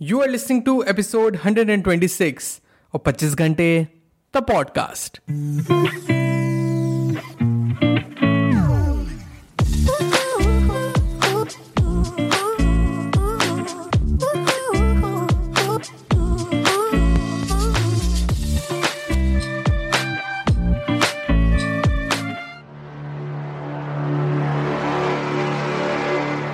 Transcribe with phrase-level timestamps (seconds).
[0.00, 2.50] You are listening to episode 126
[2.94, 3.68] और 25 घंटे
[4.36, 5.20] the podcast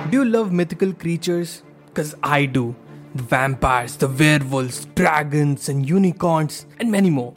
[0.09, 1.63] Do you love mythical creatures?
[1.87, 2.75] Because I do
[3.14, 7.34] The vampires, the werewolves, dragons, and unicorns, and many more.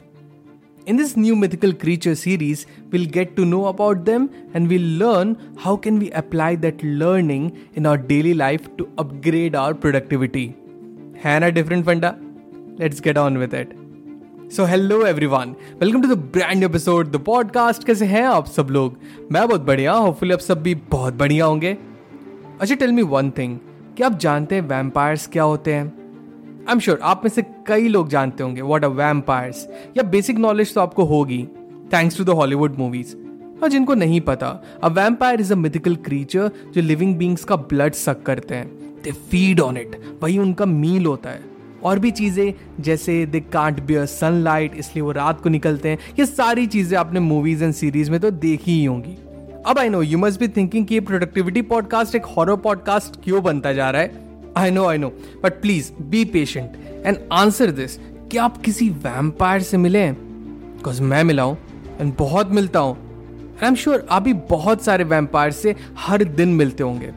[0.86, 5.36] In this new mythical creature series, we'll get to know about them and we'll learn
[5.58, 7.44] how can we apply that learning
[7.74, 10.56] in our daily life to upgrade our productivity.
[11.16, 12.18] Hannah different funda?
[12.78, 13.78] Let's get on with it.
[14.56, 18.98] So hello everyone welcome to the brand episode the podcast कैसे हैं आप सब लोग
[19.32, 21.76] मैं बहुत बढ़िया hopefully आप सब भी बहुत बढ़िया होंगे
[22.60, 23.58] अच्छा टेल मी वन थिंग
[23.97, 25.85] क्या आप जानते हैं वैम्पायर्स क्या होते हैं?
[26.67, 29.65] आई एम श्योर आप में से कई लोग जानते होंगे वॉट आर वैम्पायर्स
[29.97, 31.41] या बेसिक नॉलेज तो आपको होगी.
[31.93, 33.15] Thanks to the Hollywood movies
[33.63, 34.49] और जिनको नहीं पता
[34.83, 38.67] a vampire is a mythical creature जो लिविंग बींग्स का ब्लड सक करते हैं.
[39.03, 41.41] दे फ़ीड ऑन इट वही उनका मील होता है.
[41.83, 45.97] और भी चीज़ें, जैसे दे कांट बियर सनलाइट इसलिए वो रात को निकलते हैं.
[46.19, 49.17] ये सारी चीज़ें आपने मूवीज़ एंड सीरीज़ में तो देखी ही होंगी.
[49.67, 53.43] अब I know you must be thinking कि ये प्रोडक्टिविटी पॉडकास्ट एक हॉरर पॉडकास्ट क्यों
[53.43, 54.11] बनता जा रहा है?
[54.57, 55.09] I know I know
[55.43, 56.71] but please be patient
[57.05, 60.13] and answer this क्या आप किसी वैम्पायर से मिले हैं?
[60.77, 61.57] बिकॉज़ मैं मिला हूँ
[62.01, 62.95] एंड बहुत मिलता हूँ.
[63.63, 67.11] आई एम श्योर आप भी बहुत सारे वैम्पायर से हर दिन मिलते होंगे.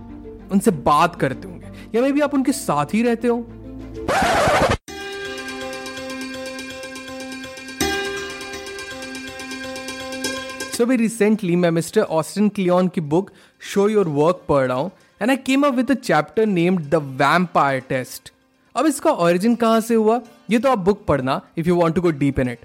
[0.53, 1.67] उनसे बात करते होंगे.
[1.95, 3.47] या मे भी आप उनके साथ ही रहते हो.
[10.81, 13.31] सो अभी रिसेंटली मैं मिस्टर ऑस्टिन क्लियन की बुक
[13.62, 14.91] शो योर वर्क पढ़ रहा हूँ
[15.23, 18.33] and I came up with a chapter named the vampire test
[18.77, 20.20] अब इसका ओरिजिन कहाँ से हुआ?
[20.51, 22.58] ये तो आप बुक पढ़ना if you want to go deep in it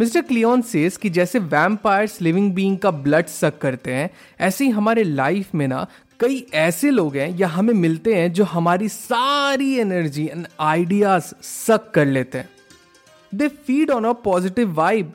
[0.00, 4.70] mister Klein says कि जैसे वैम्पायर्स लिविंग बीइंग का ब्लड सक करते हैं, ऐसे ही
[4.70, 5.86] हमारे लाइफ में ना
[6.20, 11.90] कई ऐसे लोग हैं, या हमें मिलते हैं, जो हमारी सारी एनर्जी एंड आइडियाज़ सक
[11.94, 12.48] कर लेते हैं।
[13.34, 15.12] They feed on a positive vibe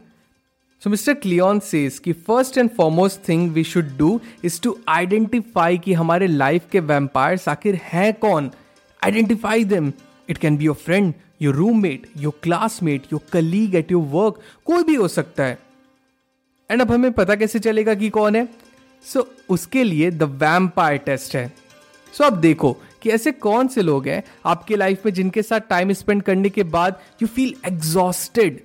[0.82, 5.78] so mister Klein says कि first and foremost thing we should do is to identify
[5.78, 8.52] कि हमारे लाइफ के वैम्पायर्स आखिर हैं कौन?
[9.04, 9.92] Identify them
[10.30, 14.84] it can be your friend your roommate your classmate your colleague at your work कोई
[14.84, 15.58] भी हो सकता है।
[16.72, 18.48] एंड अब हमें पता कैसे चलेगा कि कौन है?
[19.06, 21.48] सो so, उसके लिए द वैम्पायर टेस्ट है।
[22.14, 25.60] सो so, अब देखो कि ऐसे कौन से लोग हैं आपके लाइफ में जिनके साथ
[25.60, 28.62] टाइम स्पेंड करने के बाद यू फील एग्जॉस्टेड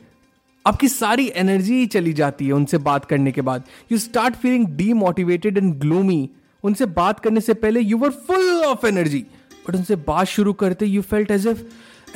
[0.66, 4.66] आपकी सारी एनर्जी ही चली जाती है उनसे बात करने के बाद। You start feeling
[4.76, 6.28] demotivated and gloomy
[6.64, 9.24] उनसे बात करने से पहले you were full of energy
[9.68, 11.62] but उनसे बात शुरू करते you felt as if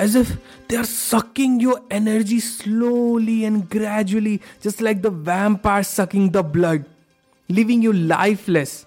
[0.03, 0.33] as if
[0.71, 6.85] they are sucking your energy slowly and gradually just like the vampire sucking the blood
[7.49, 8.85] leaving you lifeless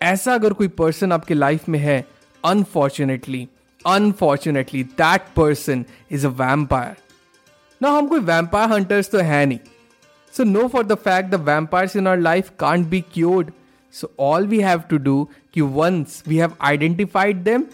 [0.00, 2.04] ऐसा अगर कोई पर्सन आपके life में है
[2.44, 3.48] unfortunately
[3.86, 6.96] unfortunately that person is a vampire
[7.82, 9.58] ना हम कोई vampire hunters तो है नहीं।
[10.34, 13.50] So no for the fact the vampires in our life can't be cured
[13.94, 17.64] so all we have to do कि once we have identified them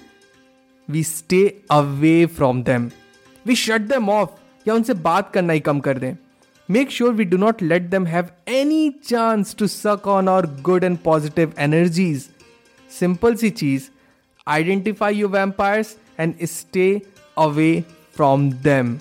[0.89, 2.91] we stay away from them
[3.47, 4.31] we shut them off
[4.69, 6.15] या उनसे बात करना ही कम कर दें।
[6.69, 10.85] Make sure we do not let them have any chance to suck on our good
[10.85, 12.29] and positive energies
[12.91, 13.89] simple C cheese
[14.47, 16.91] identify your vampires and stay
[17.39, 17.73] away
[18.17, 18.99] from them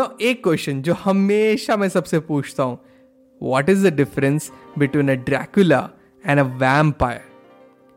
[0.00, 2.78] no एक question जो हमेशा मैं सबसे पूछता हूँ.
[3.40, 5.88] What is the difference between a Dracula
[6.24, 7.20] and a vampire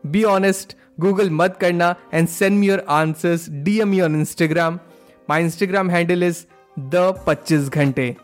[0.04, 4.78] be honest Google मत करना and send me your answers DM you on Instagram
[5.30, 6.44] my Instagram handle is
[6.76, 8.14] the पच्चीस घंटे.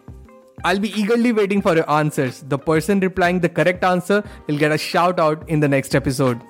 [0.66, 4.72] I be eagerly waiting for your answers the person replying the correct answer will get
[4.72, 6.40] a shout out in the next episode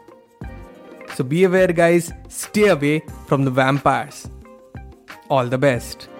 [1.16, 2.12] so be aware guys
[2.43, 4.26] stay away from the vampires
[5.31, 6.19] all the best